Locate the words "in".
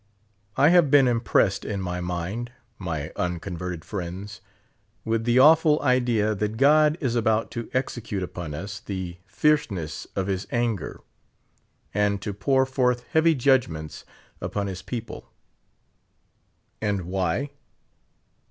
1.63-1.79